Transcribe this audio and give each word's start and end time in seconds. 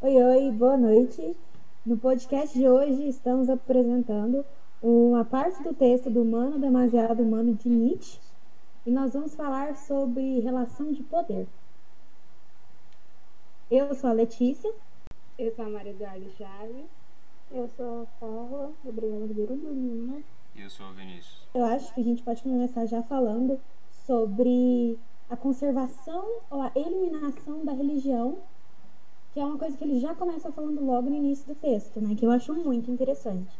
Oi, 0.00 0.14
oi, 0.14 0.52
boa 0.52 0.76
noite. 0.76 1.36
No 1.84 1.98
podcast 1.98 2.56
de 2.56 2.68
hoje 2.68 3.08
estamos 3.08 3.50
apresentando 3.50 4.46
uma 4.80 5.24
parte 5.24 5.60
do 5.64 5.74
texto 5.74 6.08
do 6.08 6.22
Humano 6.22 6.56
Demasiado 6.56 7.20
Humano 7.20 7.52
de 7.56 7.68
Nietzsche 7.68 8.20
e 8.86 8.92
nós 8.92 9.12
vamos 9.12 9.34
falar 9.34 9.74
sobre 9.74 10.38
relação 10.38 10.92
de 10.92 11.02
poder. 11.02 11.48
Eu 13.68 13.92
sou 13.92 14.10
a 14.10 14.12
Letícia. 14.12 14.72
Eu 15.36 15.52
sou 15.56 15.64
a 15.64 15.68
Maria 15.68 15.90
Eduardo 15.90 16.30
Chaves. 16.38 16.86
Eu 17.50 17.68
sou 17.76 18.02
a 18.02 18.06
Paula 18.20 18.72
Gabriela 18.84 19.26
Ribeiro 19.26 19.56
do 19.56 19.72
Lima. 19.72 20.22
E 20.54 20.62
eu 20.62 20.70
sou 20.70 20.86
o 20.86 20.92
Vinícius. 20.92 21.48
Eu 21.52 21.64
acho 21.64 21.92
que 21.92 22.00
a 22.00 22.04
gente 22.04 22.22
pode 22.22 22.40
começar 22.44 22.86
já 22.86 23.02
falando 23.02 23.58
sobre 24.06 24.96
a 25.28 25.36
conservação 25.36 26.24
ou 26.48 26.62
a 26.62 26.70
eliminação 26.76 27.37
que 29.38 29.42
é 29.42 29.46
uma 29.46 29.56
coisa 29.56 29.76
que 29.76 29.84
ele 29.84 30.00
já 30.00 30.16
começa 30.16 30.50
falando 30.50 30.84
logo 30.84 31.08
no 31.08 31.14
início 31.14 31.46
do 31.46 31.54
texto, 31.54 32.00
né? 32.00 32.16
Que 32.16 32.26
eu 32.26 32.30
acho 32.32 32.52
muito 32.54 32.90
interessante. 32.90 33.56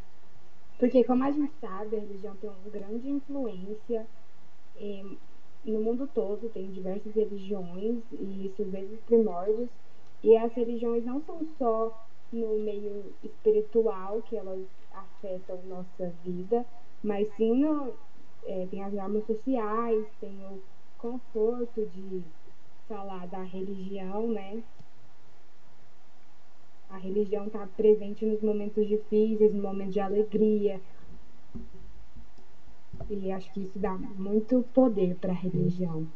Porque, 0.77 1.05
como 1.05 1.23
a 1.23 1.31
gente 1.31 1.53
sabe, 1.61 1.95
a 1.95 2.01
religião 2.01 2.35
tem 2.35 2.51
uma 2.51 2.69
grande 2.69 3.09
influência 3.09 4.05
no 5.65 5.81
mundo 5.81 6.11
todo, 6.13 6.49
tem 6.49 6.69
diversas 6.73 7.15
religiões, 7.15 8.03
e 8.11 8.47
isso 8.47 8.65
desde 8.65 8.95
os 8.95 9.01
primórdios. 9.03 9.69
E 10.21 10.37
as 10.37 10.53
religiões 10.53 11.05
não 11.05 11.23
são 11.23 11.47
só 11.57 12.09
no 12.33 12.59
meio 12.59 13.15
espiritual 13.23 14.21
que 14.23 14.37
elas 14.37 14.67
afetam 14.93 15.61
nossa 15.69 16.13
vida, 16.25 16.67
mas 17.05 17.29
sim 17.37 17.55
no, 17.55 17.93
é, 18.47 18.67
tem 18.69 18.83
as 18.83 18.93
normas 18.93 19.25
sociais, 19.27 20.05
tem 20.21 20.45
o 20.51 20.61
conforto 20.99 21.87
de 21.87 22.25
falar 22.89 23.29
da 23.29 23.45
religião, 23.45 24.27
né? 24.27 24.61
A 26.91 26.97
religião 26.97 27.47
está 27.47 27.67
presente 27.77 28.25
nos 28.25 28.41
momentos 28.41 28.87
difíceis, 28.87 29.53
no 29.53 29.63
momento 29.63 29.93
de 29.93 30.01
alegria. 30.01 30.81
E 33.11 33.33
acho 33.33 33.53
que 33.53 33.61
isso 33.61 33.79
dá 33.79 33.95
muito 33.97 34.65
poder 34.75 35.17
para 35.17 35.33
a 35.33 35.37
religião. 35.37 36.07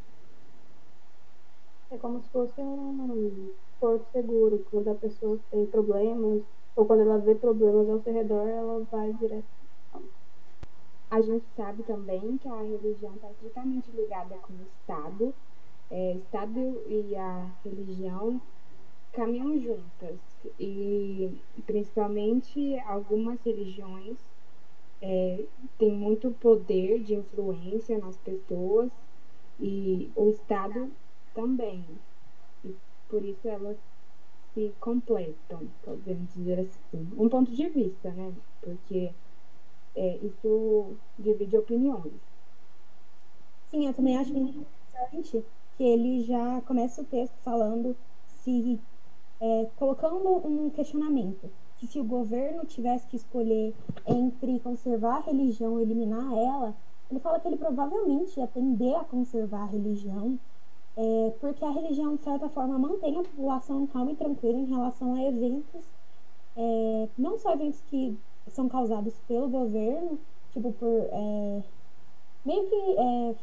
É 1.90 1.96
como 1.98 2.22
se 2.22 2.28
fosse 2.30 2.60
um 2.60 3.50
porto 3.78 4.06
seguro. 4.12 4.64
Quando 4.70 4.88
a 4.88 4.94
pessoa 4.94 5.38
tem 5.50 5.66
problemas, 5.66 6.42
ou 6.74 6.86
quando 6.86 7.00
ela 7.00 7.18
vê 7.18 7.34
problemas 7.34 7.88
ao 7.88 8.00
seu 8.00 8.14
redor, 8.14 8.48
ela 8.48 8.86
vai 8.90 9.12
direto. 9.14 9.44
A 11.10 11.20
gente 11.20 11.44
sabe 11.54 11.82
também 11.82 12.38
que 12.38 12.48
a 12.48 12.62
religião 12.62 13.14
está 13.14 13.30
estritamente 13.30 13.90
ligada 13.90 14.34
com 14.36 14.54
o 14.54 14.66
Estado. 14.80 15.34
É, 15.90 16.14
Estado 16.14 16.82
e 16.88 17.14
a 17.14 17.50
religião 17.62 18.40
caminham 19.12 19.58
juntas 19.60 20.18
e 20.58 21.38
principalmente 21.66 22.78
algumas 22.80 23.40
religiões 23.42 24.16
é, 25.00 25.44
têm 25.78 25.92
muito 25.92 26.30
poder 26.32 27.02
de 27.02 27.14
influência 27.14 27.98
nas 27.98 28.16
pessoas 28.18 28.90
e 29.60 30.10
o 30.16 30.30
Estado 30.30 30.90
também. 31.34 31.84
E 32.64 32.74
por 33.08 33.24
isso 33.24 33.46
elas 33.48 33.76
se 34.54 34.72
completam, 34.80 35.68
podemos 35.84 36.32
dizer 36.34 36.60
assim. 36.60 37.08
Um 37.16 37.28
ponto 37.28 37.50
de 37.50 37.68
vista, 37.68 38.10
né? 38.10 38.32
Porque 38.60 39.12
é, 39.94 40.16
isso 40.18 40.96
divide 41.18 41.56
opiniões. 41.56 42.12
Sim, 43.70 43.86
eu 43.86 43.94
também 43.94 44.16
acho 44.18 44.36
interessante 44.36 45.44
que 45.76 45.84
ele 45.84 46.22
já 46.24 46.60
começa 46.62 47.00
o 47.02 47.04
texto 47.04 47.34
falando 47.42 47.96
se 48.26 48.78
é, 49.42 49.66
colocando 49.76 50.16
um 50.46 50.70
questionamento. 50.70 51.50
Que 51.78 51.86
se 51.88 51.98
o 51.98 52.04
governo 52.04 52.64
tivesse 52.64 53.08
que 53.08 53.16
escolher 53.16 53.74
entre 54.06 54.60
conservar 54.60 55.16
a 55.16 55.20
religião 55.20 55.80
e 55.80 55.82
eliminar 55.82 56.32
ela, 56.32 56.76
ele 57.10 57.18
fala 57.18 57.40
que 57.40 57.48
ele 57.48 57.56
provavelmente 57.56 58.38
ia 58.38 58.46
tender 58.46 58.94
a 58.94 59.02
conservar 59.02 59.62
a 59.62 59.66
religião, 59.66 60.38
é, 60.96 61.32
porque 61.40 61.64
a 61.64 61.70
religião, 61.70 62.14
de 62.14 62.22
certa 62.22 62.48
forma, 62.48 62.78
mantém 62.78 63.18
a 63.18 63.22
população 63.22 63.84
calma 63.88 64.12
e 64.12 64.16
tranquila 64.16 64.58
em 64.58 64.66
relação 64.66 65.14
a 65.14 65.22
eventos, 65.24 65.84
é, 66.56 67.08
não 67.18 67.36
só 67.36 67.52
eventos 67.52 67.82
que 67.90 68.16
são 68.46 68.68
causados 68.68 69.14
pelo 69.26 69.48
governo, 69.48 70.18
tipo 70.52 70.72
por 70.72 71.08
é, 71.10 71.62
meio 72.44 72.68
que 72.68 72.96
é, 72.96 73.34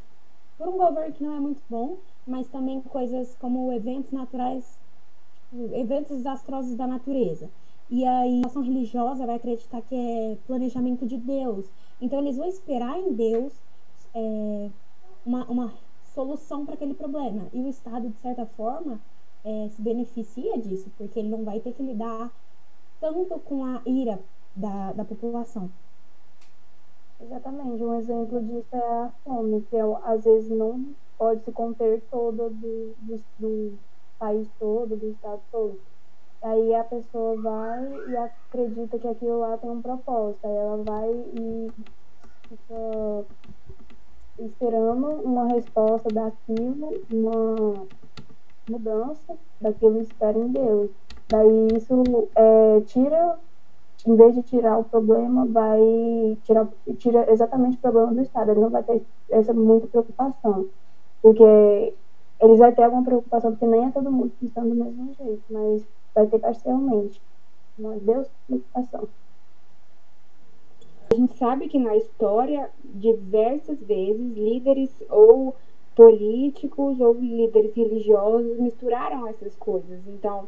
por 0.58 0.70
um 0.70 0.78
governo 0.78 1.14
que 1.14 1.24
não 1.24 1.36
é 1.36 1.40
muito 1.42 1.62
bom, 1.70 1.98
mas 2.26 2.48
também 2.48 2.80
coisas 2.82 3.36
como 3.36 3.74
eventos 3.74 4.12
naturais 4.12 4.79
eventos 5.74 6.18
desastrosos 6.18 6.76
da 6.76 6.88
natureza. 6.88 7.50
E 7.90 8.06
aí 8.06 8.42
a 8.44 8.48
ação 8.48 8.62
religiosa 8.62 9.26
vai 9.26 9.36
acreditar 9.36 9.82
que 9.82 9.96
é 9.96 10.38
planejamento 10.46 11.06
de 11.06 11.18
Deus. 11.18 11.66
Então 12.00 12.20
eles 12.20 12.38
vão 12.38 12.48
esperar 12.48 13.00
em 13.00 13.14
Deus 13.14 13.54
é, 14.14 14.70
uma, 15.26 15.46
uma 15.46 15.74
solução 16.14 16.66
para 16.66 16.76
aquele 16.76 16.94
problema. 16.94 17.48
E 17.52 17.60
o 17.60 17.68
Estado, 17.68 18.10
de 18.10 18.18
certa 18.18 18.46
forma, 18.46 19.00
é, 19.44 19.70
se 19.70 19.82
beneficia 19.82 20.58
disso, 20.58 20.92
porque 20.98 21.20
ele 21.20 21.30
não 21.30 21.44
vai 21.44 21.60
ter 21.60 21.74
que 21.74 21.82
lidar 21.82 22.32
tanto 23.00 23.40
com 23.40 23.66
a 23.66 23.82
ira 23.86 24.20
da, 24.56 24.92
da 24.94 25.06
população. 25.06 25.70
Exatamente. 27.20 27.84
Um 27.84 27.96
exemplo 27.96 28.42
disso 28.42 28.76
é 28.76 28.78
a 28.78 29.12
fome, 29.24 29.62
que 29.70 29.78
às 30.04 30.24
vezes 30.24 30.50
não 30.50 30.94
pode 31.18 31.44
se 31.44 31.52
conter 31.52 32.02
toda 32.10 32.50
do, 32.50 32.96
do, 33.00 33.22
do 33.40 33.80
país 34.20 34.48
todo, 34.60 34.96
do 34.96 35.08
estado 35.08 35.42
todo. 35.52 35.80
Aí 36.42 36.76
a 36.76 36.84
pessoa 36.84 37.42
vai 37.42 38.10
e 38.10 38.18
acredita 38.18 39.00
que 39.00 39.08
aquilo 39.08 39.40
lá 39.40 39.58
tem 39.58 39.70
um 39.70 39.82
propósito. 39.82 40.46
Aí 40.46 40.56
ela 40.56 40.78
vai 40.84 41.12
e 41.12 41.68
fica 42.48 43.26
esperando 44.40 45.08
uma 45.24 45.48
resposta 45.48 46.10
daquilo, 46.10 47.02
uma 47.12 47.88
mudança 48.70 49.38
daquilo 49.60 50.00
espera 50.02 50.38
em 50.38 50.48
Deus. 50.48 50.90
Daí 51.28 51.68
isso 51.76 52.30
é, 52.36 52.82
tira, 52.82 53.38
em 54.08 54.16
vez 54.16 54.34
de 54.34 54.42
tirar 54.44 54.78
o 54.78 54.84
problema, 54.84 55.46
vai 55.46 56.38
tirar 56.44 56.68
tira 56.98 57.30
exatamente 57.32 57.78
o 57.78 57.82
problema 57.82 58.14
do 58.14 58.22
Estado. 58.22 58.52
Ele 58.52 58.62
não 58.62 58.70
vai 58.70 58.84
ter 58.84 59.04
essa 59.30 59.54
muita 59.54 59.88
preocupação. 59.88 60.68
Porque 61.22 61.94
eles 62.42 62.58
vão 62.58 62.72
ter 62.72 62.84
alguma 62.84 63.04
preocupação, 63.04 63.52
porque 63.52 63.68
nem 63.68 63.86
é 63.86 63.92
todo 63.92 64.12
mundo 64.12 64.32
que 64.40 64.46
está 64.46 64.62
do 64.62 64.74
mesmo 64.74 65.14
jeito, 65.14 65.44
mas 65.50 65.84
vai 66.16 66.28
ter 66.28 66.40
parcialmente. 66.40 67.22
Mas 67.78 68.02
Deus 68.02 68.28
preocupação. 68.48 69.08
A 71.12 71.16
gente 71.16 71.38
sabe 71.38 71.68
que 71.68 71.80
na 71.80 71.96
história, 71.98 72.70
diversas 72.84 73.80
vezes, 73.82 74.38
líderes 74.38 74.92
ou 75.10 75.56
políticos 75.96 77.00
ou 77.02 77.14
líderes 77.14 77.74
religiosos 77.74 78.60
misturaram 78.60 79.28
essas 79.28 79.56
coisas. 79.56 80.00
Então, 80.08 80.48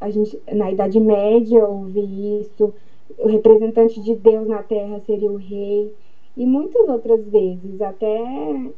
a 0.00 0.10
gente, 0.10 0.38
na 0.52 0.70
Idade 0.70 1.00
Média, 1.00 1.64
houve 1.66 2.40
isso. 2.40 2.74
O 3.16 3.28
representante 3.28 4.02
de 4.02 4.14
Deus 4.16 4.48
na 4.48 4.62
Terra 4.62 5.00
seria 5.06 5.30
o 5.30 5.36
rei. 5.36 5.94
E 6.36 6.44
muitas 6.44 6.88
outras 6.88 7.24
vezes, 7.28 7.80
até 7.80 8.72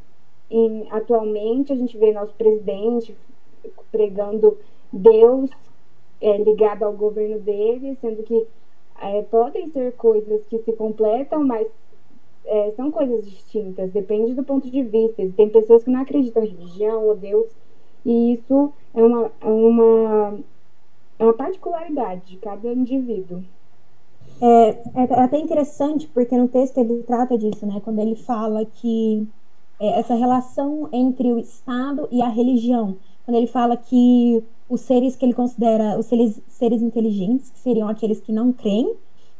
e 0.49 0.87
atualmente 0.89 1.73
a 1.73 1.75
gente 1.75 1.97
vê 1.97 2.11
nosso 2.11 2.33
presidente 2.35 3.15
pregando 3.91 4.57
Deus 4.91 5.49
é, 6.21 6.37
ligado 6.37 6.83
ao 6.83 6.93
governo 6.93 7.39
dele, 7.39 7.97
sendo 7.99 8.23
que 8.23 8.47
é, 9.01 9.21
podem 9.23 9.69
ser 9.69 9.93
coisas 9.93 10.45
que 10.47 10.59
se 10.59 10.73
completam, 10.73 11.43
mas 11.43 11.67
é, 12.45 12.71
são 12.71 12.89
coisas 12.91 13.29
distintas, 13.29 13.91
depende 13.91 14.33
do 14.33 14.43
ponto 14.43 14.69
de 14.69 14.83
vista. 14.83 15.27
Tem 15.35 15.49
pessoas 15.49 15.83
que 15.83 15.91
não 15.91 16.01
acreditam 16.01 16.43
em 16.43 16.47
religião 16.47 17.05
ou 17.05 17.15
Deus, 17.15 17.47
e 18.05 18.33
isso 18.33 18.71
é 18.93 19.03
uma, 19.03 19.31
é 19.41 19.47
uma, 19.47 20.39
é 21.19 21.23
uma 21.23 21.33
particularidade 21.33 22.21
de 22.25 22.37
cada 22.37 22.71
indivíduo. 22.71 23.43
É, 24.41 24.69
é 24.95 25.19
até 25.19 25.37
interessante, 25.39 26.07
porque 26.07 26.37
no 26.37 26.47
texto 26.47 26.77
ele 26.77 27.03
trata 27.03 27.37
disso, 27.37 27.65
né? 27.65 27.81
Quando 27.83 27.99
ele 27.99 28.15
fala 28.15 28.65
que 28.65 29.27
é, 29.79 29.99
essa 29.99 30.15
relação 30.15 30.89
entre 30.91 31.31
o 31.31 31.39
Estado 31.39 32.07
e 32.11 32.21
a 32.21 32.29
religião. 32.29 32.97
Quando 33.25 33.37
ele 33.37 33.47
fala 33.47 33.75
que 33.75 34.43
os 34.69 34.81
seres 34.81 35.15
que 35.15 35.25
ele 35.25 35.33
considera 35.33 35.97
os 35.97 36.05
seres, 36.05 36.41
seres 36.47 36.81
inteligentes, 36.81 37.49
que 37.49 37.59
seriam 37.59 37.87
aqueles 37.87 38.19
que 38.19 38.31
não 38.31 38.51
creem, 38.51 38.95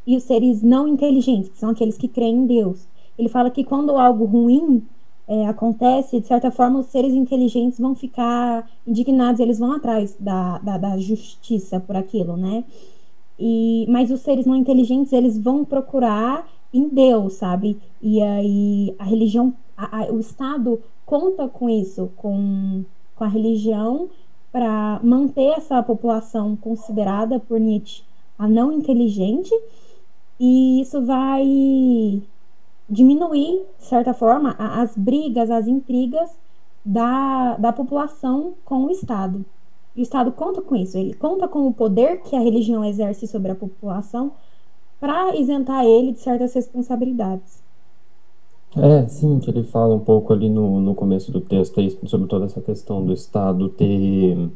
e 0.06 0.16
os 0.16 0.24
seres 0.24 0.64
não 0.64 0.88
inteligentes, 0.88 1.50
que 1.50 1.58
são 1.58 1.70
aqueles 1.70 1.98
que 1.98 2.08
creem 2.08 2.36
em 2.38 2.46
Deus. 2.46 2.88
Ele 3.18 3.28
fala 3.28 3.52
que 3.52 3.64
quando 3.64 3.98
algo 3.98 4.24
ruim 4.24 4.86
é, 5.28 5.46
acontece, 5.48 6.22
de 6.22 6.28
certa 6.28 6.50
forma, 6.50 6.80
os 6.80 6.86
seres 6.86 7.14
inteligentes 7.14 7.78
vão 7.78 7.94
ficar 7.94 8.70
indignados, 8.88 9.42
eles 9.42 9.60
vão 9.60 9.74
atrás 9.74 10.16
da, 10.18 10.60
da, 10.60 10.78
da 10.78 10.98
justiça 10.98 11.80
por 11.80 11.98
aquilo, 11.98 12.38
né? 12.38 12.64
E, 13.38 13.86
mas 13.90 14.10
os 14.10 14.22
seres 14.22 14.46
não 14.46 14.56
inteligentes, 14.56 15.12
eles 15.12 15.38
vão 15.38 15.66
procurar 15.66 16.48
em 16.74 16.88
Deus, 16.88 17.34
sabe? 17.34 17.78
E 18.02 18.22
aí 18.22 18.96
a 18.98 19.04
religião 19.04 19.54
a, 19.78 20.00
a, 20.00 20.12
o 20.12 20.20
Estado 20.20 20.82
conta 21.06 21.48
com 21.48 21.70
isso, 21.70 22.12
com, 22.18 22.84
com 23.16 23.24
a 23.24 23.28
religião, 23.28 24.10
para 24.52 25.00
manter 25.04 25.58
essa 25.58 25.82
população 25.84 26.56
considerada 26.56 27.40
por 27.40 27.60
Nietzsche 27.60 28.04
a 28.40 28.48
não 28.48 28.72
inteligente, 28.72 29.52
e 30.40 30.82
isso 30.82 31.02
vai 31.04 32.22
diminuir, 32.90 33.66
de 33.80 33.86
certa 33.86 34.14
forma, 34.14 34.56
as 34.58 34.96
brigas, 34.96 35.50
as 35.50 35.68
intrigas 35.68 36.30
da, 36.86 37.58
da 37.58 37.74
população 37.74 38.54
com 38.64 38.86
o 38.86 38.92
Estado. 38.92 39.46
E 39.96 40.02
o 40.02 40.04
Estado 40.04 40.32
conta 40.32 40.62
com 40.62 40.76
isso, 40.76 40.98
ele 40.98 41.14
conta 41.14 41.48
com 41.48 41.68
o 41.68 41.74
poder 41.74 42.22
que 42.22 42.36
a 42.36 42.40
religião 42.40 42.86
exerce 42.86 43.28
sobre 43.28 43.52
a 43.52 43.56
população 43.56 44.32
para 45.00 45.36
isentar 45.36 45.86
ele 45.86 46.12
de 46.12 46.20
certas 46.20 46.54
responsabilidades. 46.54 47.67
É, 48.76 49.08
sim, 49.08 49.40
que 49.40 49.50
ele 49.50 49.64
fala 49.64 49.96
um 49.96 50.00
pouco 50.00 50.34
ali 50.34 50.50
no, 50.50 50.80
no 50.80 50.94
começo 50.94 51.32
do 51.32 51.40
texto 51.40 51.80
aí, 51.80 51.90
sobre 52.06 52.28
toda 52.28 52.46
essa 52.46 52.62
questão 52.62 53.04
do 53.04 53.14
Estado 53.14 53.70
ter 53.70 54.50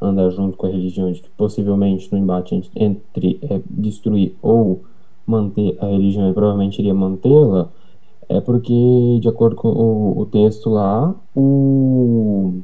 andar 0.00 0.30
junto 0.30 0.56
com 0.56 0.66
a 0.66 0.70
religião, 0.70 1.10
de 1.10 1.20
que 1.20 1.30
possivelmente 1.30 2.10
no 2.12 2.18
embate 2.18 2.60
entre 2.74 3.38
é, 3.42 3.60
destruir 3.70 4.34
ou 4.42 4.82
manter 5.26 5.76
a 5.80 5.86
religião, 5.86 6.28
e 6.28 6.32
provavelmente 6.32 6.78
iria 6.78 6.94
mantê-la, 6.94 7.68
é 8.28 8.40
porque, 8.40 9.18
de 9.20 9.28
acordo 9.28 9.54
com 9.56 9.68
o, 9.68 10.18
o 10.20 10.26
texto 10.26 10.68
lá, 10.70 11.14
o 11.34 12.54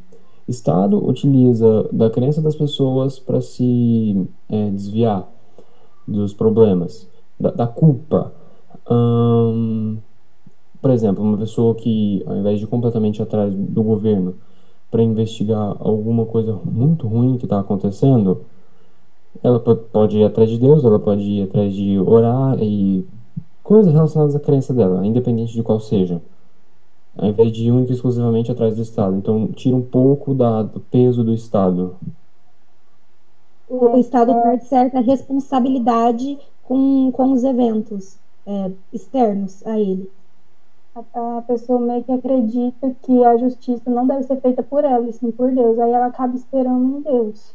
Estado 0.48 0.96
utiliza 1.06 1.88
da 1.92 2.10
crença 2.10 2.42
das 2.42 2.56
pessoas 2.56 3.18
para 3.18 3.40
se 3.40 4.28
é, 4.48 4.70
desviar 4.70 5.28
dos 6.06 6.34
problemas, 6.34 7.08
da, 7.38 7.50
da 7.50 7.66
culpa. 7.66 8.32
Hum, 8.90 9.98
por 10.82 10.90
exemplo, 10.90 11.22
uma 11.22 11.38
pessoa 11.38 11.74
que, 11.76 12.22
ao 12.26 12.36
invés 12.36 12.58
de 12.58 12.66
completamente 12.66 13.22
atrás 13.22 13.54
do 13.54 13.82
governo 13.84 14.34
para 14.90 15.02
investigar 15.02 15.76
alguma 15.78 16.26
coisa 16.26 16.58
muito 16.64 17.06
ruim 17.06 17.38
que 17.38 17.46
está 17.46 17.60
acontecendo, 17.60 18.44
ela 19.42 19.60
pode 19.60 20.18
ir 20.18 20.24
atrás 20.24 20.50
de 20.50 20.58
Deus, 20.58 20.84
ela 20.84 20.98
pode 20.98 21.22
ir 21.22 21.44
atrás 21.44 21.72
de 21.72 21.98
orar 22.00 22.58
e 22.60 23.06
coisas 23.62 23.92
relacionadas 23.92 24.34
à 24.34 24.40
crença 24.40 24.74
dela, 24.74 25.06
independente 25.06 25.52
de 25.54 25.62
qual 25.62 25.78
seja, 25.78 26.20
ao 27.16 27.28
invés 27.28 27.52
de 27.52 27.70
única 27.70 27.92
e 27.92 27.94
exclusivamente 27.94 28.50
atrás 28.50 28.74
do 28.74 28.82
Estado. 28.82 29.16
Então, 29.16 29.48
tira 29.48 29.76
um 29.76 29.82
pouco 29.82 30.34
da, 30.34 30.62
do 30.62 30.80
peso 30.80 31.22
do 31.22 31.32
Estado. 31.32 31.94
O 33.68 33.96
Estado 33.96 34.34
perde 34.34 34.64
certa 34.66 35.00
responsabilidade 35.00 36.38
com, 36.64 37.10
com 37.12 37.32
os 37.32 37.44
eventos 37.44 38.18
é, 38.44 38.70
externos 38.92 39.64
a 39.64 39.78
ele. 39.78 40.10
A, 40.94 41.42
pessoa 41.46 41.80
meio 41.80 42.04
que 42.04 42.12
acredita 42.12 42.94
que 43.02 43.24
a 43.24 43.36
justiça 43.38 43.90
não 43.90 44.06
deve 44.06 44.24
ser 44.24 44.38
feita 44.40 44.62
por 44.62 44.84
ela, 44.84 45.08
e 45.08 45.12
sim 45.12 45.30
por 45.30 45.50
Deus. 45.50 45.78
Aí 45.78 45.90
ela 45.90 46.06
acaba 46.06 46.36
esperando 46.36 46.98
em 46.98 47.00
Deus. 47.00 47.54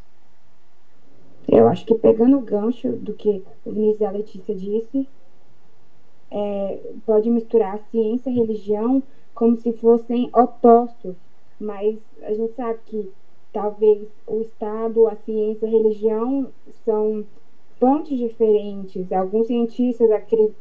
Eu 1.47 1.67
acho 1.67 1.85
que 1.85 1.93
pegando 1.93 2.37
o 2.37 2.41
gancho 2.41 2.91
do 2.93 3.13
que 3.13 3.43
o 3.63 3.71
Vinícius 3.71 4.01
e 4.01 4.05
a 4.05 4.11
Letícia 4.11 4.55
disse, 4.55 5.07
é, 6.31 6.79
pode 7.05 7.29
misturar 7.29 7.79
ciência 7.91 8.29
e 8.29 8.33
religião 8.33 9.01
como 9.33 9.55
se 9.55 9.71
fossem 9.73 10.29
opostos, 10.33 11.15
mas 11.59 11.97
a 12.23 12.33
gente 12.33 12.53
sabe 12.53 12.79
que 12.85 13.11
talvez 13.53 14.07
o 14.25 14.41
Estado, 14.41 15.07
a 15.07 15.15
ciência, 15.15 15.67
a 15.67 15.71
religião 15.71 16.47
são 16.83 17.23
pontos 17.79 18.17
diferentes. 18.17 19.11
Alguns 19.11 19.47
cientistas 19.47 20.09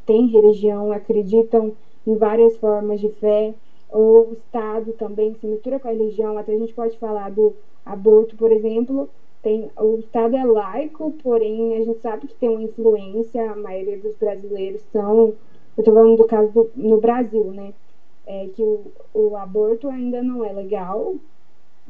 têm 0.05 0.26
religião, 0.26 0.93
acreditam 0.93 1.73
em 2.06 2.16
várias 2.16 2.56
formas 2.58 3.00
de 3.00 3.08
fé, 3.08 3.54
ou 3.90 4.28
o 4.28 4.32
Estado 4.32 4.92
também 4.92 5.34
se 5.34 5.46
mistura 5.46 5.78
com 5.78 5.88
a 5.88 5.92
religião. 5.92 6.38
Até 6.38 6.54
a 6.54 6.58
gente 6.58 6.74
pode 6.74 6.98
falar 6.98 7.30
do 7.30 7.54
aborto, 7.84 8.36
por 8.36 8.52
exemplo, 8.52 9.08
tem, 9.42 9.70
o 9.78 9.98
Estado 9.98 10.36
é 10.36 10.44
laico, 10.44 11.12
porém 11.22 11.76
a 11.76 11.84
gente 11.84 12.00
sabe 12.00 12.26
que 12.26 12.34
tem 12.34 12.48
uma 12.48 12.62
influência, 12.62 13.50
a 13.50 13.56
maioria 13.56 13.98
dos 13.98 14.16
brasileiros 14.16 14.82
são, 14.92 15.34
eu 15.76 15.82
estou 15.82 15.94
falando 15.94 16.16
do 16.16 16.26
caso 16.26 16.52
do, 16.52 16.70
no 16.74 17.00
Brasil, 17.00 17.44
né? 17.52 17.72
É, 18.26 18.48
que 18.48 18.62
o, 18.62 18.90
o 19.14 19.36
aborto 19.36 19.88
ainda 19.88 20.20
não 20.20 20.44
é 20.44 20.52
legal, 20.52 21.14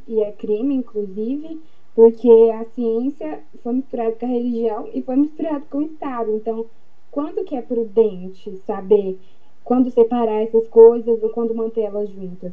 e 0.07 0.23
é 0.23 0.31
crime, 0.33 0.75
inclusive, 0.75 1.61
porque 1.95 2.31
a 2.55 2.65
ciência 2.75 3.41
foi 3.63 3.73
misturada 3.75 4.13
com 4.13 4.27
a 4.27 4.29
religião 4.29 4.89
e 4.93 5.03
foi 5.03 5.17
misturada 5.17 5.65
com 5.71 5.79
o 5.79 5.83
Estado. 5.83 6.37
Então, 6.37 6.67
quando 7.11 7.45
que 7.45 7.57
é 7.57 7.63
prudente 7.63 8.55
saber 8.59 9.19
quando 9.67 9.91
separar 9.91 10.45
essas 10.45 10.69
coisas 10.69 11.21
ou 11.21 11.29
quando 11.31 11.53
manter 11.53 11.83
elas 11.83 12.09
juntas? 12.09 12.53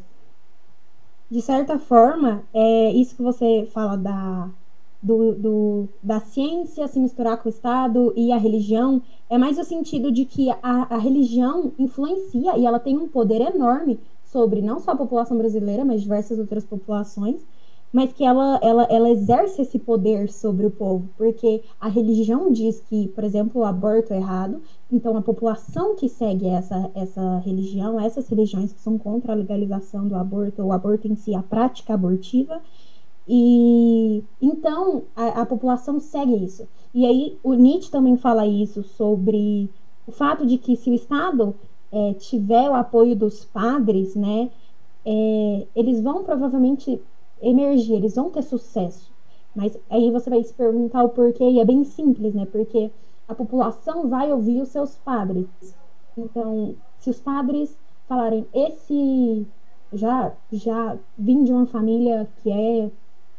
De 1.30 1.42
certa 1.42 1.77
forma, 1.77 2.44
é 2.51 2.92
isso 2.92 3.15
que 3.15 3.21
você 3.21 3.68
fala 3.71 3.95
da 3.95 4.50
do, 5.01 5.36
do, 5.36 5.89
da 6.01 6.21
ciência 6.21 6.88
se 6.88 6.98
misturar 6.98 7.38
com 7.38 7.50
o 7.50 7.51
Estado 7.51 8.13
e 8.15 8.31
a 8.31 8.38
religião, 8.38 9.01
é 9.30 9.38
mais 9.38 9.60
o 9.60 9.63
sentido 9.63 10.12
de 10.12 10.24
que 10.24 10.50
a, 10.50 10.57
a 10.63 10.98
religião 10.98 11.74
influencia 11.77 12.57
e 12.57 12.65
ela 12.65 12.80
tem 12.80 12.98
um 12.98 13.07
poder 13.07 13.42
enorme 13.42 14.00
sobre 14.24 14.62
não 14.62 14.80
só 14.80 14.92
a 14.92 14.95
população 14.95 15.38
brasileira, 15.38 15.83
mas 15.86 16.01
diversas 16.01 16.39
outras 16.39 16.63
populações, 16.63 17.45
mas 17.94 18.12
que 18.12 18.24
ela, 18.24 18.60
ela, 18.63 18.83
ela 18.89 19.10
exerce 19.12 19.62
esse 19.62 19.77
poder 19.77 20.27
sobre 20.31 20.65
o 20.65 20.71
povo, 20.71 21.07
porque 21.15 21.62
a 21.80 21.88
religião 21.88 22.51
diz 22.51 22.81
que, 22.89 23.10
por 23.10 23.24
exemplo, 23.24 23.62
o 23.62 23.65
aborto 23.65 24.13
é 24.13 24.18
errado, 24.18 24.60
então 24.94 25.18
a 25.18 25.22
população 25.22 25.95
que 25.95 26.07
segue 26.07 26.48
essa, 26.48 26.92
essa 26.94 27.40
religião, 27.40 28.00
essas 28.00 28.28
religiões 28.28 28.72
que 28.72 28.80
são 28.80 28.98
contra 28.98 29.34
a 29.34 29.36
legalização 29.36 30.07
do 30.07 30.16
aborto, 30.16 30.62
o 30.62 30.72
aborto 30.72 31.07
em 31.07 31.16
si, 31.16 31.34
a 31.34 31.42
prática 31.42 31.94
abortiva, 31.94 32.62
e 33.28 34.24
então 34.42 35.04
a, 35.16 35.42
a, 35.42 35.45
população 35.45 36.00
segue 36.00 36.36
isso. 36.44 36.68
E 36.94 37.06
aí 37.06 37.38
o 37.44 37.54
Nietzsche 37.54 37.90
também 37.90 38.18
fala 38.18 38.45
isso 38.45 38.84
sobre 38.84 39.69
o 40.06 40.12
fato 40.12 40.45
de 40.45 40.57
que 40.57 40.75
se 40.75 40.90
o 40.90 40.94
Estado 40.94 41.56
é, 41.92 42.13
tiver 42.13 42.69
o 42.69 42.75
apoio 42.75 43.16
dos 43.16 43.46
padres, 43.46 44.16
né, 44.16 44.50
é, 45.06 45.68
eles 45.75 46.01
vão 46.01 46.24
provavelmente 46.24 47.01
emergir, 47.42 47.96
eles 47.96 48.16
vão 48.16 48.30
ter 48.30 48.44
sucesso. 48.44 49.12
Mas 49.56 49.78
aí 49.89 50.12
você 50.12 50.30
vai 50.30 50.44
se 50.44 50.54
perguntar 50.54 51.04
o 51.04 51.10
porquê, 51.10 51.44
e 51.44 51.60
é 51.60 51.66
bem 51.66 51.84
simples, 51.84 52.34
né? 52.34 52.46
Porque 52.51 52.89
a 53.34 53.36
população 53.36 54.08
vai 54.08 54.32
ouvir 54.32 54.62
os 54.62 54.70
seus 54.70 54.96
padres. 54.96 55.48
Então, 56.18 56.76
se 57.00 57.10
os 57.10 57.20
padres 57.20 57.78
falarem, 58.08 58.46
esse 58.54 59.46
já 59.92 60.32
já 60.52 60.98
vim 61.18 61.44
de 61.44 61.52
uma 61.52 61.66
família 61.66 62.28
que 62.38 62.52
é 62.52 62.92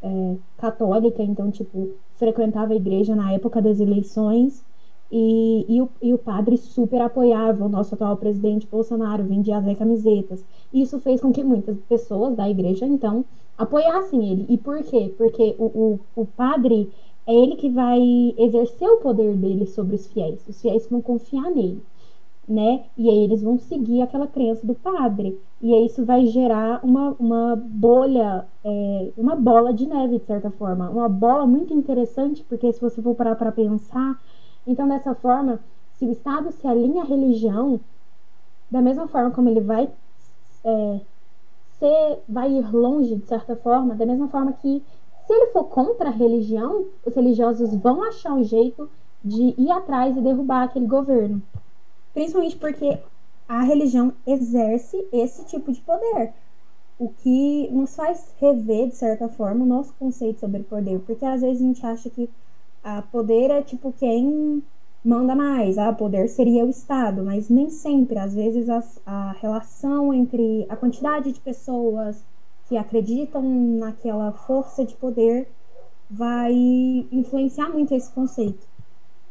é, 0.04 0.36
católica, 0.58 1.22
então, 1.22 1.50
tipo, 1.50 1.88
frequentava 2.16 2.74
a 2.74 2.76
igreja 2.76 3.16
na 3.16 3.32
época 3.32 3.62
das 3.62 3.80
eleições 3.80 4.62
e, 5.10 5.64
e, 5.66 5.80
o, 5.80 5.88
e 6.02 6.12
o 6.12 6.18
padre 6.18 6.58
super 6.58 7.00
apoiava 7.00 7.64
o 7.64 7.68
nosso 7.70 7.94
atual 7.94 8.16
presidente 8.16 8.66
Bolsonaro, 8.66 9.24
vendia 9.24 9.56
até 9.56 9.74
camisetas. 9.74 10.44
Isso 10.72 11.00
fez 11.00 11.22
com 11.22 11.32
que 11.32 11.42
muitas 11.42 11.78
pessoas 11.88 12.36
da 12.36 12.48
igreja, 12.48 12.84
então, 12.84 13.24
apoiassem 13.56 14.30
ele. 14.30 14.46
E 14.48 14.58
por 14.58 14.82
quê? 14.82 15.14
Porque 15.16 15.54
o, 15.58 15.64
o, 15.64 16.00
o 16.14 16.26
padre 16.26 16.90
é 17.26 17.34
ele 17.34 17.56
que 17.56 17.70
vai 17.70 18.00
exercer 18.38 18.88
o 18.88 18.98
poder 18.98 19.34
dele 19.36 19.66
sobre 19.66 19.96
os 19.96 20.06
fiéis. 20.06 20.46
Os 20.48 20.60
fiéis 20.60 20.86
vão 20.88 21.00
confiar 21.00 21.50
nele 21.50 21.82
né? 22.48 22.84
E 22.96 23.08
aí 23.08 23.24
eles 23.24 23.42
vão 23.42 23.58
seguir 23.58 24.02
aquela 24.02 24.26
crença 24.26 24.66
do 24.66 24.74
padre. 24.74 25.40
E 25.60 25.72
aí 25.72 25.86
isso 25.86 26.04
vai 26.04 26.26
gerar 26.26 26.84
uma, 26.84 27.16
uma 27.18 27.56
bolha, 27.56 28.46
é, 28.62 29.12
uma 29.16 29.34
bola 29.34 29.72
de 29.72 29.86
neve, 29.86 30.18
de 30.18 30.26
certa 30.26 30.50
forma. 30.50 30.90
Uma 30.90 31.08
bola 31.08 31.46
muito 31.46 31.72
interessante, 31.72 32.44
porque 32.48 32.72
se 32.72 32.80
você 32.80 33.00
for 33.00 33.14
parar 33.14 33.36
para 33.36 33.52
pensar, 33.52 34.20
então 34.66 34.86
dessa 34.86 35.14
forma, 35.14 35.60
se 35.94 36.04
o 36.04 36.12
Estado 36.12 36.52
se 36.52 36.66
alinha 36.66 37.02
à 37.02 37.06
religião, 37.06 37.80
da 38.70 38.82
mesma 38.82 39.08
forma 39.08 39.30
como 39.30 39.48
ele 39.48 39.60
vai 39.60 39.88
é, 40.64 41.00
ser, 41.78 42.18
vai 42.28 42.52
ir 42.52 42.74
longe, 42.74 43.16
de 43.16 43.26
certa 43.26 43.56
forma, 43.56 43.94
da 43.94 44.04
mesma 44.04 44.28
forma 44.28 44.52
que 44.52 44.82
se 45.26 45.32
ele 45.32 45.52
for 45.52 45.64
contra 45.64 46.08
a 46.08 46.12
religião, 46.12 46.86
os 47.04 47.14
religiosos 47.14 47.74
vão 47.74 48.02
achar 48.02 48.34
um 48.34 48.44
jeito 48.44 48.88
de 49.24 49.54
ir 49.56 49.70
atrás 49.70 50.16
e 50.16 50.20
derrubar 50.20 50.64
aquele 50.64 50.86
governo. 50.86 51.42
Principalmente 52.12 52.56
porque 52.56 52.98
a 53.48 53.62
religião 53.62 54.12
exerce 54.26 55.06
esse 55.12 55.44
tipo 55.46 55.72
de 55.72 55.80
poder. 55.80 56.32
O 56.98 57.08
que 57.08 57.68
nos 57.72 57.96
faz 57.96 58.34
rever, 58.38 58.88
de 58.88 58.96
certa 58.96 59.28
forma, 59.28 59.64
o 59.64 59.68
nosso 59.68 59.92
conceito 59.94 60.40
sobre 60.40 60.62
poder. 60.62 61.00
Porque 61.00 61.24
às 61.24 61.40
vezes 61.40 61.60
a 61.60 61.64
gente 61.64 61.86
acha 61.86 62.10
que 62.10 62.28
a 62.82 63.02
poder 63.02 63.50
é 63.50 63.62
tipo 63.62 63.92
quem 63.92 64.62
manda 65.04 65.34
mais, 65.34 65.76
ah, 65.76 65.92
poder 65.92 66.28
seria 66.28 66.64
o 66.64 66.70
Estado, 66.70 67.22
mas 67.24 67.48
nem 67.48 67.70
sempre. 67.70 68.18
Às 68.18 68.34
vezes 68.34 68.68
a, 68.68 68.82
a 69.04 69.32
relação 69.32 70.12
entre 70.12 70.66
a 70.68 70.76
quantidade 70.76 71.32
de 71.32 71.40
pessoas 71.40 72.22
que 72.68 72.76
acreditam 72.76 73.42
naquela 73.42 74.32
força 74.32 74.84
de 74.84 74.94
poder 74.94 75.48
vai 76.10 76.52
influenciar 77.12 77.68
muito 77.68 77.94
esse 77.94 78.10
conceito. 78.12 78.66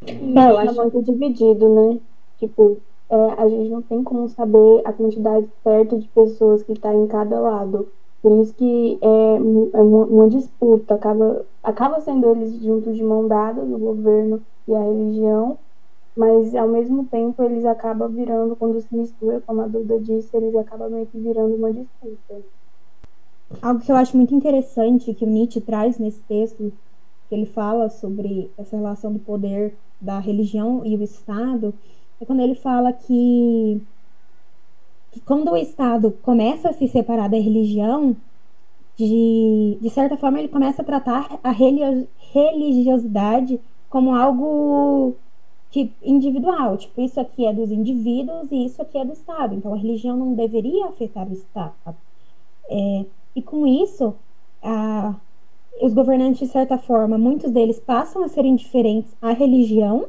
É, 0.06 0.52
eu 0.52 0.58
acho 0.58 0.76
muito 0.76 1.02
dividido, 1.02 1.70
né? 1.70 2.00
Tipo, 2.40 2.78
é, 3.10 3.16
a 3.38 3.48
gente 3.48 3.70
não 3.70 3.82
tem 3.82 4.04
como 4.04 4.28
saber 4.28 4.82
a 4.86 4.92
quantidade 4.92 5.48
certa 5.64 5.98
de 5.98 6.08
pessoas 6.10 6.64
que 6.64 6.74
está 6.74 6.94
em 6.94 7.08
cada 7.08 7.40
lado. 7.40 7.88
Por 8.22 8.42
isso 8.42 8.54
que 8.54 8.98
é, 9.02 9.36
é 9.78 9.82
uma, 9.82 10.06
uma, 10.06 10.30
disputa, 10.30 10.96
acaba, 10.96 11.46
acaba 11.62 12.00
sendo 12.02 12.30
eles 12.30 12.54
juntos 12.62 12.96
de 12.96 13.04
mão 13.04 13.28
dada, 13.28 13.62
o 13.62 13.78
governo 13.78 14.42
e 14.68 14.74
a 14.74 14.80
religião, 14.80 15.58
mas 16.16 16.56
ao 16.56 16.70
mesmo 16.70 17.06
tempo 17.06 17.44
eles 17.44 17.66
acabam 17.66 18.10
virando, 18.10 18.56
quando 18.56 18.80
se 18.80 18.96
mistura, 18.96 19.42
como 19.46 19.62
a 19.62 19.68
Duda 19.68 20.00
disse, 20.00 20.36
eles 20.38 20.56
acabam 20.56 20.90
meio 20.90 21.06
que 21.06 21.20
virando 21.20 21.56
uma 21.56 21.74
disputa. 21.74 22.42
Algo 23.62 23.82
que 23.82 23.92
eu 23.92 23.96
acho 23.96 24.18
muito 24.18 24.34
interessante 24.34 25.14
que 25.14 25.26
o 25.26 25.30
Nietzsche 25.30 25.62
traz 25.62 26.00
nesse 26.00 26.20
texto, 26.22 26.74
que 27.30 27.36
ele 27.36 27.46
fala 27.46 27.90
sobre 27.90 28.50
essa 28.58 28.76
relação 28.76 29.14
do 29.14 29.20
poder 29.20 29.76
da 30.02 30.20
religião 30.20 30.84
e 30.86 30.96
o 30.96 31.04
Estado, 31.04 31.74
é 32.20 32.26
quando 32.26 32.42
ele 32.42 32.56
fala 32.56 32.92
que 32.92 33.82
que 35.12 35.20
quando 35.22 35.52
o 35.52 35.58
Estado 35.58 36.12
começa 36.24 36.70
a 36.70 36.74
se 36.74 36.88
separar 36.88 37.30
da 37.30 37.38
religião, 37.38 38.16
de, 38.98 39.78
de 39.80 39.90
certa 39.92 40.18
forma 40.18 40.40
ele 40.40 40.48
começa 40.48 40.82
a 40.82 40.86
tratar 40.86 41.40
a 41.44 41.52
religiosidade 41.52 43.60
como 43.90 44.16
algo 44.16 45.16
que 45.70 45.92
individual, 46.04 46.78
tipo, 46.78 47.00
isso 47.02 47.20
aqui 47.20 47.46
é 47.46 47.54
dos 47.54 47.72
indivíduos 47.72 48.52
e 48.52 48.66
isso 48.66 48.82
aqui 48.82 48.98
é 48.98 49.06
do 49.06 49.14
Estado. 49.14 49.54
Então 49.56 49.74
a 49.74 49.78
religião 49.78 50.18
não 50.18 50.34
deveria 50.34 50.88
afetar 50.88 51.28
o 51.28 51.34
Estado. 51.34 51.96
É, 52.70 53.06
e 53.36 53.42
com 53.42 53.66
isso, 53.66 54.16
a, 54.62 55.16
os 55.82 55.94
governantes, 55.94 56.40
de 56.40 56.48
certa 56.48 56.78
forma, 56.78 57.18
muitos 57.18 57.52
deles 57.52 57.80
passam 57.80 58.24
a 58.24 58.28
ser 58.28 58.46
indiferentes 58.46 59.12
à 59.22 59.32
religião 59.32 60.08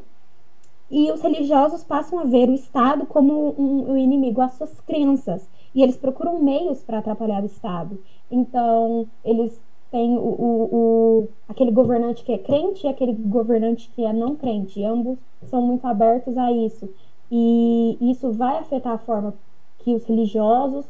e 0.91 1.11
os 1.11 1.23
religiosos 1.23 1.83
passam 1.83 2.19
a 2.19 2.25
ver 2.25 2.49
o 2.49 2.55
Estado 2.55 3.07
como 3.07 3.55
um, 3.59 3.93
um 3.93 3.97
inimigo 3.97 4.41
às 4.41 4.53
suas 4.53 4.81
crenças. 4.83 5.49
E 5.75 5.83
eles 5.83 5.97
procuram 5.97 6.41
meios 6.41 6.83
para 6.83 6.99
atrapalhar 6.99 7.43
o 7.43 7.47
Estado. 7.47 7.99
Então, 8.31 9.09
eles 9.25 9.59
têm 9.91 10.17
o, 10.17 10.21
o, 10.21 10.69
o, 10.73 11.29
aquele 11.49 11.71
governante 11.73 12.23
que 12.23 12.33
é 12.33 12.39
crente 12.39 12.87
e 12.87 12.89
aquele 12.89 13.13
governante 13.13 13.91
que 13.95 14.05
é 14.05 14.13
não 14.13 14.37
crente. 14.37 14.79
E 14.79 14.85
ambos 14.85 15.19
são 15.49 15.63
muito 15.63 15.85
abertos 15.87 16.37
a 16.37 16.53
isso. 16.53 16.89
E 17.31 17.97
isso 18.01 18.31
vai 18.31 18.59
afetar 18.59 18.93
a 18.93 18.99
forma 18.99 19.35
que 19.81 19.95
os 19.95 20.05
religiosos 20.05 20.87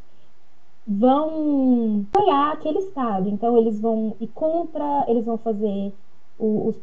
vão 0.87 2.05
apoiar 2.13 2.51
aquele 2.53 2.79
Estado. 2.79 3.29
Então, 3.29 3.57
eles 3.57 3.79
vão 3.79 4.15
ir 4.19 4.27
contra, 4.27 5.05
eles 5.07 5.25
vão 5.25 5.37
fazer 5.37 5.93
os, 6.37 6.75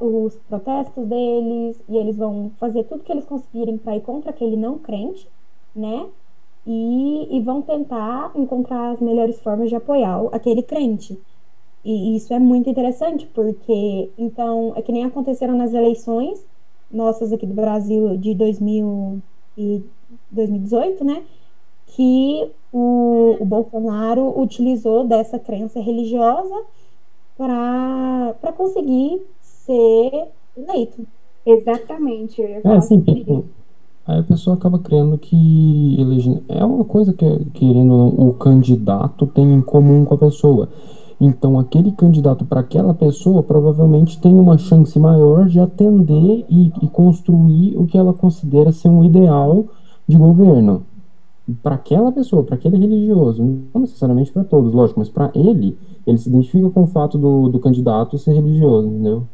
os 0.00 0.34
protestos 0.48 1.06
deles 1.06 1.82
e 1.88 1.96
eles 1.96 2.16
vão 2.16 2.52
fazer 2.58 2.84
tudo 2.84 3.02
que 3.02 3.12
eles 3.12 3.24
conseguirem 3.24 3.78
para 3.78 3.96
ir 3.96 4.00
contra 4.02 4.30
aquele 4.30 4.56
não 4.56 4.78
crente, 4.78 5.28
né? 5.74 6.08
E, 6.66 7.36
e 7.36 7.40
vão 7.40 7.60
tentar 7.60 8.30
encontrar 8.36 8.92
as 8.92 9.00
melhores 9.00 9.40
formas 9.40 9.68
de 9.68 9.74
apoiar 9.74 10.24
aquele 10.32 10.62
crente. 10.62 11.18
E 11.84 12.16
isso 12.16 12.32
é 12.32 12.38
muito 12.38 12.70
interessante, 12.70 13.26
porque 13.26 14.10
então 14.16 14.72
é 14.76 14.82
que 14.82 14.92
nem 14.92 15.04
aconteceram 15.04 15.56
nas 15.56 15.74
eleições 15.74 16.46
nossas 16.90 17.32
aqui 17.32 17.46
do 17.46 17.54
Brasil 17.54 18.16
de 18.16 18.34
2000 18.34 19.20
e 19.58 19.82
2018, 20.30 21.04
né? 21.04 21.24
Que 21.86 22.50
o, 22.72 23.36
o 23.38 23.44
Bolsonaro 23.44 24.40
utilizou 24.40 25.06
dessa 25.06 25.38
crença 25.38 25.78
religiosa 25.80 26.54
para 27.36 28.52
conseguir 28.56 29.20
ser 29.40 30.28
eleito. 30.56 31.06
Exatamente. 31.44 32.40
É, 32.40 32.60
assim, 32.76 33.04
aí 34.06 34.20
a 34.20 34.22
pessoa 34.22 34.56
acaba 34.56 34.78
crendo 34.78 35.18
que 35.18 35.96
elege... 36.00 36.42
é 36.48 36.64
uma 36.64 36.84
coisa 36.84 37.12
que, 37.12 37.44
querendo 37.52 37.92
o 37.94 38.32
candidato 38.34 39.26
tem 39.26 39.52
em 39.52 39.60
comum 39.60 40.04
com 40.04 40.14
a 40.14 40.18
pessoa. 40.18 40.68
Então, 41.20 41.58
aquele 41.58 41.92
candidato 41.92 42.44
para 42.44 42.60
aquela 42.60 42.92
pessoa 42.92 43.42
provavelmente 43.42 44.18
tem 44.18 44.34
uma 44.34 44.58
chance 44.58 44.98
maior 44.98 45.46
de 45.46 45.60
atender 45.60 46.44
e, 46.48 46.72
e 46.82 46.88
construir 46.88 47.76
o 47.76 47.86
que 47.86 47.96
ela 47.96 48.12
considera 48.12 48.72
ser 48.72 48.88
um 48.88 49.04
ideal 49.04 49.66
de 50.08 50.16
governo. 50.16 50.84
Para 51.62 51.74
aquela 51.74 52.12
pessoa, 52.12 52.44
para 52.44 52.54
aquele 52.54 52.76
religioso, 52.76 53.42
não 53.42 53.80
necessariamente 53.80 54.30
para 54.30 54.44
todos, 54.44 54.72
lógico, 54.72 55.00
mas 55.00 55.08
para 55.08 55.32
ele, 55.34 55.76
ele 56.06 56.18
se 56.18 56.28
identifica 56.28 56.70
com 56.70 56.84
o 56.84 56.86
fato 56.86 57.18
do, 57.18 57.48
do 57.48 57.58
candidato 57.58 58.16
ser 58.16 58.32
religioso, 58.32 58.86
entendeu? 58.88 59.26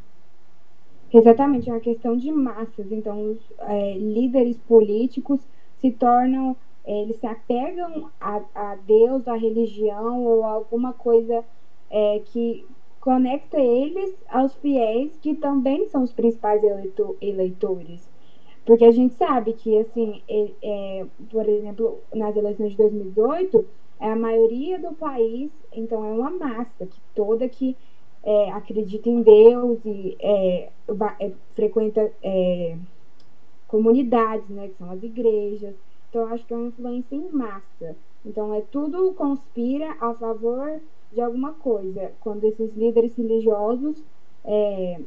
Exatamente, 1.13 1.69
é 1.69 1.73
uma 1.73 1.81
questão 1.81 2.17
de 2.17 2.31
massas. 2.31 2.91
Então, 2.93 3.33
os 3.33 3.39
é, 3.61 3.99
líderes 3.99 4.59
políticos 4.59 5.41
se 5.81 5.91
tornam, 5.91 6.57
é, 6.85 7.03
eles 7.03 7.17
se 7.17 7.27
apegam 7.27 8.11
a, 8.21 8.43
a 8.55 8.77
Deus, 8.87 9.27
a 9.29 9.35
religião 9.35 10.25
ou 10.25 10.45
alguma 10.45 10.93
coisa 10.93 11.45
é, 11.91 12.21
que 12.27 12.67
conecta 13.01 13.59
eles 13.59 14.15
aos 14.29 14.55
fiéis, 14.57 15.17
que 15.19 15.35
também 15.35 15.87
são 15.87 16.03
os 16.03 16.13
principais 16.13 16.63
eleitor, 16.63 17.17
eleitores. 17.21 18.08
Porque 18.69 18.85
a 18.85 18.91
gente 18.91 19.15
sabe 19.15 19.55
que, 19.55 19.79
assim, 19.79 20.21
é, 20.29 20.51
é, 20.63 21.07
por 21.31 21.49
exemplo, 21.49 22.01
nas 22.15 22.37
eleições 22.37 22.73
de 22.73 22.77
2018, 22.77 23.65
é 23.99 24.11
a 24.11 24.15
maioria 24.15 24.79
do 24.79 24.93
país, 24.93 25.51
então 25.73 26.05
é 26.05 26.13
uma 26.13 26.29
massa 26.29 26.85
que 26.85 27.01
toda 27.15 27.49
que 27.49 27.75
é, 28.23 28.51
acredita 28.51 29.09
em 29.09 29.23
Deus 29.23 29.79
e 29.87 30.19
é, 30.21 30.69
é, 31.19 31.33
frequenta 31.55 32.13
é, 32.23 32.77
comunidades, 33.67 34.51
né, 34.51 34.69
que 34.69 34.77
são 34.77 34.91
as 34.91 35.03
igrejas. 35.03 35.75
Então 36.11 36.27
acho 36.27 36.45
que 36.45 36.53
é 36.53 36.57
uma 36.59 36.67
influência 36.67 37.17
em 37.17 37.27
massa. 37.31 37.97
Então 38.23 38.53
é 38.53 38.61
tudo 38.61 39.15
conspira 39.15 39.97
a 39.99 40.13
favor 40.13 40.79
de 41.11 41.23
alguma 41.23 41.55
coisa. 41.55 42.13
Quando 42.21 42.45
esses 42.45 42.77
líderes 42.77 43.17
religiosos 43.17 44.05
é, 44.45 45.01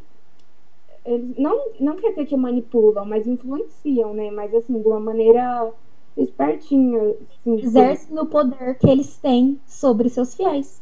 eles 1.06 1.38
não, 1.38 1.72
não 1.80 1.96
quer 1.96 2.10
dizer 2.10 2.26
que 2.26 2.38
manipulam, 2.38 3.06
mas 3.06 3.26
influenciam, 3.26 4.14
né? 4.14 4.30
Mas 4.32 4.54
assim, 4.54 4.80
de 4.80 4.88
uma 4.88 5.00
maneira 5.00 5.72
espertinho. 6.16 7.18
Assim, 7.30 7.60
Exercem 7.62 8.20
o 8.20 8.26
poder 8.26 8.78
que 8.78 8.90
eles 8.90 9.18
têm 9.18 9.60
sobre 9.66 10.10
seus 10.10 10.36
fiéis. 10.36 10.82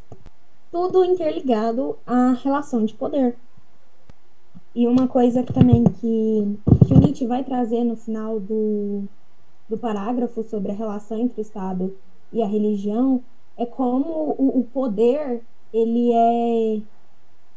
Tudo 0.71 1.03
interligado 1.03 1.97
à 2.05 2.33
relação 2.33 2.85
de 2.85 2.93
poder. 2.93 3.35
E 4.75 4.87
uma 4.87 5.07
coisa 5.07 5.41
que 5.41 5.51
também 5.51 5.83
que, 5.83 6.59
que 6.85 6.93
o 6.93 6.99
Nietzsche 6.99 7.25
vai 7.25 7.43
trazer 7.43 7.83
no 7.83 7.95
final 7.95 8.39
do, 8.39 9.03
do 9.67 9.77
parágrafo 9.77 10.43
sobre 10.43 10.71
a 10.71 10.75
relação 10.75 11.17
entre 11.17 11.41
o 11.41 11.43
Estado 11.43 11.95
e 12.31 12.43
a 12.43 12.47
religião 12.47 13.23
é 13.57 13.65
como 13.65 14.35
o, 14.37 14.59
o 14.59 14.63
poder 14.63 15.41
ele 15.73 16.13
é 16.13 16.81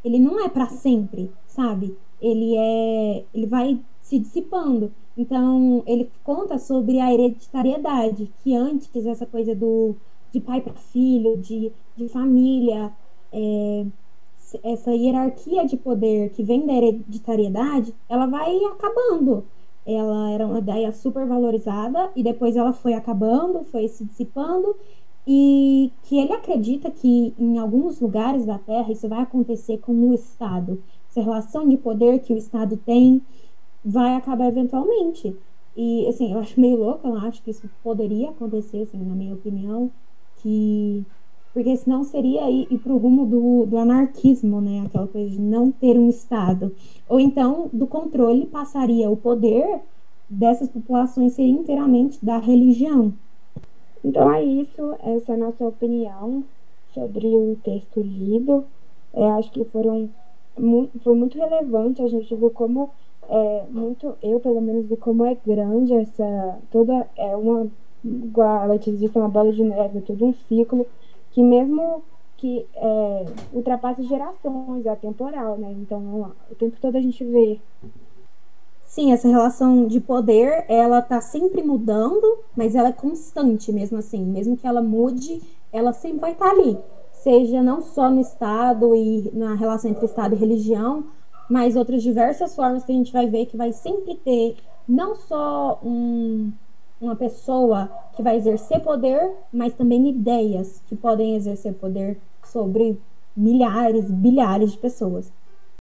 ele 0.04 0.18
não 0.18 0.44
é 0.44 0.48
para 0.48 0.66
sempre, 0.66 1.30
sabe? 1.46 1.96
Ele 2.22 2.56
é 2.56 3.24
ele 3.34 3.46
vai 3.46 3.78
se 4.00 4.18
dissipando. 4.18 4.92
Então, 5.16 5.82
ele 5.86 6.10
conta 6.24 6.58
sobre 6.58 6.98
a 7.00 7.12
hereditariedade, 7.12 8.32
que 8.42 8.54
antes 8.54 9.04
essa 9.06 9.26
coisa 9.26 9.54
do 9.54 9.96
de 10.32 10.40
pai 10.40 10.62
para 10.62 10.72
filho, 10.72 11.36
de, 11.36 11.70
de 11.94 12.08
família, 12.08 12.90
é, 13.30 13.86
essa 14.64 14.90
hierarquia 14.94 15.66
de 15.66 15.76
poder 15.76 16.30
que 16.30 16.42
vem 16.42 16.66
da 16.66 16.72
hereditariedade, 16.74 17.94
ela 18.08 18.26
vai 18.26 18.56
acabando. 18.64 19.44
Ela 19.84 20.30
era 20.30 20.46
uma 20.46 20.58
ideia 20.58 20.92
super 20.92 21.26
valorizada 21.26 22.10
e 22.14 22.22
depois 22.22 22.56
ela 22.56 22.72
foi 22.72 22.94
acabando, 22.94 23.64
foi 23.64 23.88
se 23.88 24.04
dissipando 24.04 24.76
e 25.26 25.92
que 26.02 26.18
ele 26.18 26.32
acredita 26.32 26.90
que 26.90 27.34
em 27.38 27.58
alguns 27.58 28.00
lugares 28.00 28.44
da 28.44 28.58
Terra 28.58 28.90
isso 28.92 29.08
vai 29.08 29.20
acontecer 29.20 29.78
com 29.78 29.92
o 29.92 30.14
Estado, 30.14 30.82
essa 31.12 31.20
relação 31.20 31.68
de 31.68 31.76
poder 31.76 32.20
que 32.20 32.32
o 32.32 32.38
Estado 32.38 32.76
tem 32.76 33.22
vai 33.84 34.16
acabar 34.16 34.48
eventualmente. 34.48 35.36
E, 35.76 36.06
assim, 36.08 36.32
eu 36.32 36.38
acho 36.38 36.60
meio 36.60 36.78
louco, 36.78 37.06
eu 37.06 37.16
acho 37.18 37.42
que 37.42 37.50
isso 37.50 37.68
poderia 37.82 38.30
acontecer, 38.30 38.82
assim, 38.82 38.98
na 38.98 39.14
minha 39.14 39.34
opinião, 39.34 39.90
que... 40.38 41.04
Porque 41.54 41.76
senão 41.76 42.02
seria 42.02 42.50
ir, 42.50 42.66
ir 42.70 42.78
pro 42.78 42.96
rumo 42.96 43.26
do, 43.26 43.66
do 43.66 43.76
anarquismo, 43.76 44.58
né? 44.58 44.84
Aquela 44.86 45.06
coisa 45.06 45.28
de 45.28 45.38
não 45.38 45.70
ter 45.70 45.98
um 45.98 46.08
Estado. 46.08 46.74
Ou 47.06 47.20
então, 47.20 47.68
do 47.70 47.86
controle 47.86 48.46
passaria 48.46 49.10
o 49.10 49.16
poder 49.16 49.80
dessas 50.30 50.70
populações 50.70 51.34
ser 51.34 51.46
inteiramente 51.46 52.24
da 52.24 52.38
religião. 52.38 53.12
Então 54.02 54.32
é 54.32 54.42
isso, 54.42 54.94
essa 55.00 55.32
é 55.32 55.34
a 55.34 55.38
nossa 55.38 55.64
opinião 55.64 56.42
sobre 56.94 57.26
o 57.26 57.56
texto 57.62 58.00
lido. 58.00 58.64
É, 59.12 59.24
acho 59.32 59.50
que 59.52 59.64
foram, 59.66 60.08
foi 61.02 61.14
muito 61.14 61.38
relevante, 61.38 62.02
a 62.02 62.08
gente 62.08 62.34
viu 62.34 62.50
como 62.50 62.90
é 63.28 63.64
muito, 63.70 64.16
eu 64.22 64.40
pelo 64.40 64.60
menos 64.60 64.86
vi 64.86 64.96
como 64.96 65.24
é 65.24 65.36
grande 65.46 65.94
essa, 65.94 66.58
toda, 66.70 67.08
é 67.16 67.34
uma, 67.36 67.66
igual 68.04 68.58
a 68.58 68.66
Letícia 68.66 69.10
uma 69.14 69.28
bola 69.28 69.52
de 69.52 69.62
neve, 69.62 70.00
todo 70.02 70.24
um 70.24 70.34
ciclo, 70.34 70.86
que 71.30 71.42
mesmo 71.42 72.02
que 72.36 72.66
é, 72.74 73.24
ultrapassa 73.52 74.02
gerações, 74.02 74.84
é 74.84 74.90
atemporal, 74.90 75.56
né? 75.56 75.70
Então, 75.70 76.32
o 76.50 76.54
tempo 76.56 76.76
todo 76.80 76.96
a 76.96 77.00
gente 77.00 77.24
vê. 77.24 77.60
Sim, 78.84 79.12
essa 79.12 79.28
relação 79.28 79.86
de 79.86 80.00
poder, 80.00 80.64
ela 80.68 81.00
tá 81.00 81.20
sempre 81.20 81.62
mudando, 81.62 82.40
mas 82.56 82.74
ela 82.74 82.88
é 82.88 82.92
constante 82.92 83.72
mesmo 83.72 83.96
assim. 83.96 84.24
Mesmo 84.24 84.56
que 84.56 84.66
ela 84.66 84.82
mude, 84.82 85.40
ela 85.72 85.92
sempre 85.92 86.18
vai 86.18 86.32
estar 86.32 86.46
tá 86.46 86.50
ali. 86.50 86.76
Seja 87.22 87.62
não 87.62 87.80
só 87.80 88.10
no 88.10 88.20
Estado 88.20 88.94
e 88.94 89.30
na 89.32 89.54
relação 89.54 89.90
entre 89.90 90.06
Estado 90.06 90.34
e 90.34 90.38
religião, 90.38 91.04
mas 91.48 91.76
outras 91.76 92.02
diversas 92.02 92.54
formas 92.54 92.84
que 92.84 92.92
a 92.92 92.94
gente 92.94 93.12
vai 93.12 93.26
ver 93.28 93.46
que 93.46 93.56
vai 93.56 93.72
sempre 93.72 94.14
ter 94.16 94.56
não 94.88 95.14
só 95.14 95.78
um, 95.84 96.52
uma 97.00 97.14
pessoa 97.14 97.90
que 98.14 98.22
vai 98.22 98.36
exercer 98.36 98.80
poder, 98.80 99.32
mas 99.52 99.74
também 99.74 100.08
ideias 100.08 100.82
que 100.86 100.96
podem 100.96 101.36
exercer 101.36 101.74
poder 101.74 102.18
sobre 102.44 102.98
milhares, 103.36 104.10
bilhares 104.10 104.72
de 104.72 104.78
pessoas. 104.78 105.32